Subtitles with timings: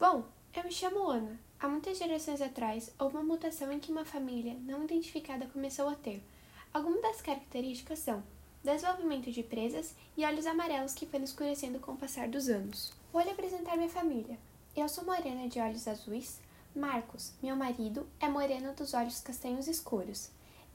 [0.00, 0.24] Bom,
[0.56, 1.38] eu me chamo Ana.
[1.58, 5.94] Há muitas gerações atrás, houve uma mutação em que uma família não identificada começou a
[5.94, 6.24] ter.
[6.72, 8.22] Algumas das características são
[8.64, 12.94] desenvolvimento de presas e olhos amarelos que foram escurecendo com o passar dos anos.
[13.12, 14.38] Vou lhe apresentar minha família.
[14.74, 16.40] Eu sou morena de olhos azuis.
[16.74, 20.30] Marcos, meu marido, é moreno dos olhos castanhos escuros.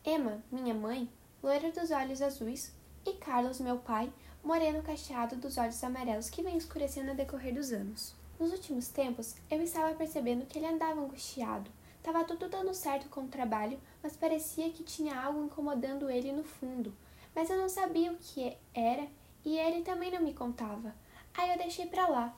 [0.06, 1.10] Emma, minha mãe,
[1.42, 2.72] loira dos olhos azuis.
[3.04, 4.14] E Carlos, meu pai,
[4.44, 8.14] moreno cacheado dos olhos amarelos que vem escurecendo no decorrer dos anos.
[8.40, 11.72] Nos últimos tempos, eu estava percebendo que ele andava angustiado.
[12.04, 16.44] Tava tudo dando certo com o trabalho, mas parecia que tinha algo incomodando ele no
[16.44, 16.94] fundo.
[17.34, 19.08] Mas eu não sabia o que era
[19.44, 20.94] e ele também não me contava.
[21.34, 22.36] Aí eu deixei pra lá.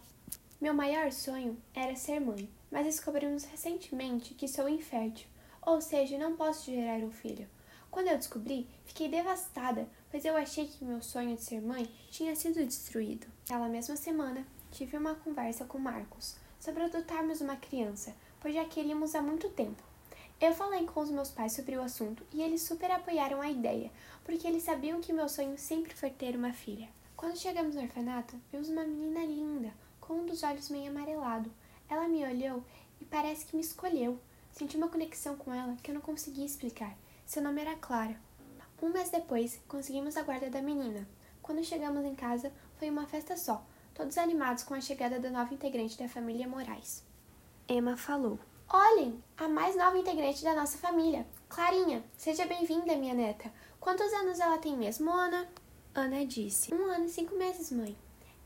[0.62, 5.28] Meu maior sonho era ser mãe, mas descobrimos recentemente que sou infértil,
[5.62, 7.48] ou seja, não posso gerar um filho.
[7.90, 12.36] Quando eu descobri, fiquei devastada, pois eu achei que meu sonho de ser mãe tinha
[12.36, 13.28] sido destruído.
[13.46, 19.16] Aquela mesma semana, tive uma conversa com Marcos sobre adotarmos uma criança, pois já queríamos
[19.16, 19.82] há muito tempo.
[20.40, 23.92] Eu falei com os meus pais sobre o assunto e eles super apoiaram a ideia,
[24.24, 26.90] porque eles sabiam que meu sonho sempre foi ter uma filha.
[27.16, 31.52] Quando chegamos no orfanato, vimos uma menina linda, com um dos olhos meio amarelado.
[31.90, 32.64] Ela me olhou
[33.02, 34.20] e parece que me escolheu.
[34.52, 36.96] Senti uma conexão com ela que eu não conseguia explicar.
[37.26, 38.16] Seu nome era Clara.
[38.82, 41.08] Um mês depois, conseguimos a guarda da menina.
[41.42, 43.66] Quando chegamos em casa, foi uma festa só,
[43.98, 47.04] todos animados com a chegada da nova integrante da família Moraes.
[47.68, 52.04] Emma falou: Olhem, a mais nova integrante da nossa família, Clarinha.
[52.16, 53.52] Seja bem-vinda, minha neta.
[53.80, 55.50] Quantos anos ela tem mesmo, Ana?
[55.96, 57.98] Ana disse: Um ano e cinco meses, mãe.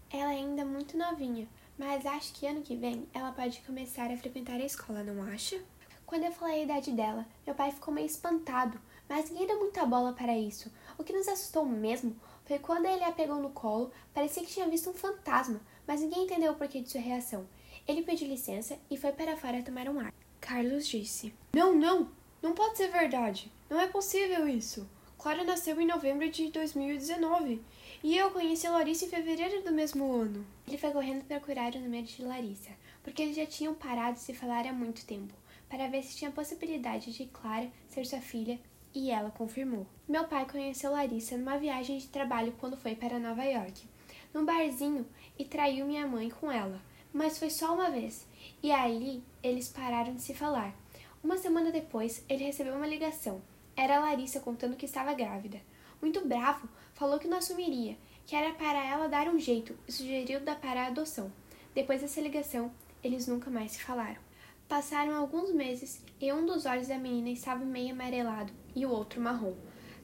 [0.10, 1.46] Ela é ainda muito novinha,
[1.78, 5.62] mas acho que ano que vem ela pode começar a frequentar a escola, não acha?
[6.06, 8.80] Quando eu falei a idade dela, meu pai ficou meio espantado,
[9.12, 10.72] mas ninguém deu muita bola para isso.
[10.98, 14.70] O que nos assustou mesmo foi quando ele a pegou no colo, parecia que tinha
[14.70, 17.46] visto um fantasma, mas ninguém entendeu o porquê de sua reação.
[17.86, 20.14] Ele pediu licença e foi para fora tomar um ar.
[20.40, 22.10] Carlos disse: Não, não,
[22.42, 23.52] não pode ser verdade.
[23.70, 24.90] Não é possível isso.
[25.18, 27.62] Clara nasceu em novembro de 2019
[28.02, 30.48] e eu conheci Larissa em fevereiro do mesmo ano.
[30.66, 32.72] Ele foi correndo procurar o número de Larissa,
[33.04, 35.34] porque eles já tinham parado de se falar há muito tempo,
[35.70, 38.58] para ver se tinha possibilidade de Clara ser sua filha
[38.94, 39.88] e ela confirmou.
[40.08, 43.88] Meu pai conheceu Larissa numa viagem de trabalho quando foi para Nova York,
[44.34, 45.06] num barzinho,
[45.38, 46.82] e traiu minha mãe com ela.
[47.14, 48.28] Mas foi só uma vez,
[48.62, 50.74] e aí eles pararam de se falar.
[51.24, 53.42] Uma semana depois, ele recebeu uma ligação.
[53.76, 55.62] Era Larissa contando que estava grávida.
[56.02, 60.40] Muito bravo, falou que não assumiria, que era para ela dar um jeito e sugeriu
[60.40, 61.32] dar para a adoção.
[61.74, 62.72] Depois dessa ligação,
[63.04, 64.20] eles nunca mais se falaram.
[64.68, 69.22] Passaram alguns meses e um dos olhos da menina estava meio amarelado e o outro
[69.22, 69.56] marrom.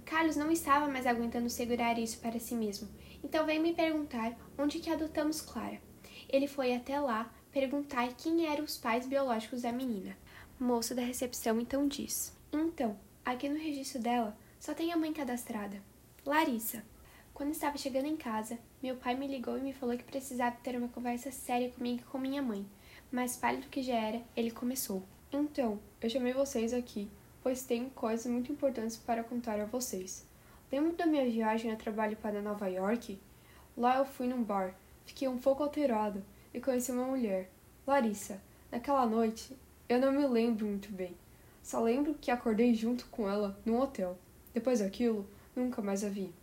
[0.05, 2.87] Carlos não estava mais aguentando segurar isso para si mesmo,
[3.23, 5.81] então veio me perguntar onde que adotamos Clara.
[6.29, 10.17] Ele foi até lá perguntar quem eram os pais biológicos da menina.
[10.59, 15.81] Moça da recepção então diz: Então, aqui no registro dela só tem a mãe cadastrada,
[16.25, 16.83] Larissa.
[17.33, 20.75] Quando estava chegando em casa, meu pai me ligou e me falou que precisava ter
[20.75, 22.65] uma conversa séria comigo e com minha mãe
[23.11, 25.03] mais pálido que já era, ele começou.
[25.31, 27.09] Então, eu chamei vocês aqui,
[27.47, 30.27] pois tenho coisas muito importantes para contar a vocês.
[30.69, 33.17] Lembro da minha viagem a trabalho para Nova York?
[33.77, 34.75] Lá eu fui num bar,
[35.05, 36.21] fiquei um pouco alterado
[36.53, 37.49] e conheci uma mulher,
[37.87, 38.41] Larissa.
[38.69, 39.55] Naquela noite,
[39.87, 41.15] eu não me lembro muito bem.
[41.63, 44.17] Só lembro que acordei junto com ela num hotel.
[44.53, 45.25] Depois daquilo,
[45.55, 46.33] nunca mais a vi.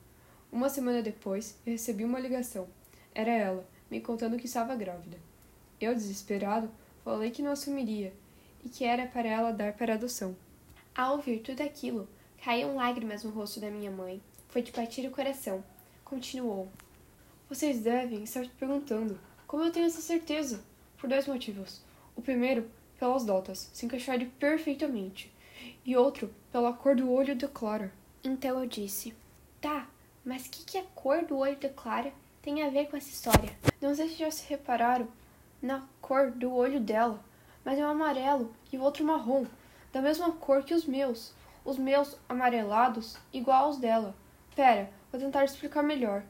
[0.50, 2.66] Uma semana depois, eu recebi uma ligação.
[3.14, 5.18] Era ela, me contando que estava grávida.
[5.78, 6.70] Eu, desesperado,
[7.04, 8.10] falei que não assumiria
[8.64, 10.34] e que era para ela dar para adoção.
[10.96, 12.08] Ao ouvir tudo aquilo,
[12.44, 14.22] caíam lágrimas no rosto da minha mãe.
[14.48, 15.64] Foi de partir o coração.
[16.04, 16.68] Continuou.
[17.48, 20.62] Vocês devem estar se perguntando como eu tenho essa certeza?
[20.96, 21.80] Por dois motivos.
[22.14, 25.32] O primeiro, pelas dotas, se encaixarem perfeitamente.
[25.84, 27.92] E outro, pela cor do olho de Clara.
[28.22, 29.14] Então eu disse:
[29.60, 29.88] Tá,
[30.24, 33.10] mas o que, que a cor do olho de Clara tem a ver com essa
[33.10, 33.56] história?
[33.80, 35.08] Não sei se já se repararam,
[35.60, 37.22] na cor do olho dela,
[37.64, 39.44] mas é um amarelo e o outro marrom,
[39.94, 41.32] da mesma cor que os meus.
[41.64, 44.12] Os meus amarelados, igual aos dela.
[44.56, 46.24] Pera, vou tentar explicar melhor.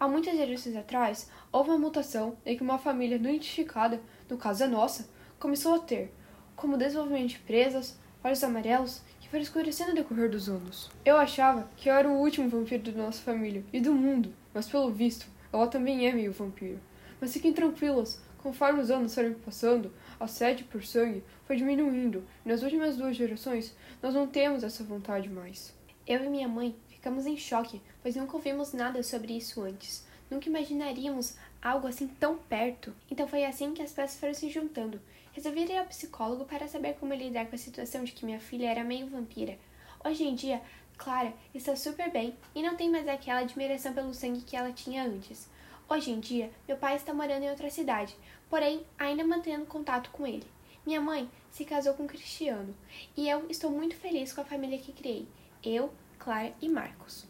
[0.00, 4.00] Há muitas gerações atrás, houve uma mutação em que uma família não identificada,
[4.30, 6.10] no caso a nossa, começou a ter,
[6.56, 10.90] como desenvolvimento de presas, olhos amarelos, que foram escurecendo no decorrer dos anos.
[11.04, 14.68] Eu achava que eu era o último vampiro da nossa família e do mundo, mas
[14.70, 16.80] pelo visto, ela também é meio vampiro.
[17.20, 22.48] Mas fiquem tranquilas, Conforme os anos foram passando, a sede por sangue foi diminuindo, e
[22.48, 23.72] nas últimas duas gerações
[24.02, 25.72] nós não temos essa vontade mais.
[26.04, 30.04] Eu e minha mãe ficamos em choque, pois nunca ouvimos nada sobre isso antes.
[30.28, 32.92] Nunca imaginaríamos algo assim tão perto.
[33.08, 35.00] Então foi assim que as peças foram se juntando.
[35.32, 38.68] Resolvi ir ao psicólogo para saber como lidar com a situação de que minha filha
[38.68, 39.56] era meio vampira.
[40.04, 40.60] Hoje em dia,
[40.98, 45.04] Clara está super bem e não tem mais aquela admiração pelo sangue que ela tinha
[45.04, 45.48] antes.
[45.94, 48.16] Hoje em dia, meu pai está morando em outra cidade,
[48.48, 50.46] porém ainda mantendo contato com ele.
[50.86, 52.74] Minha mãe se casou com Cristiano
[53.14, 55.28] e eu estou muito feliz com a família que criei.
[55.62, 57.26] Eu, Clara e Marcos.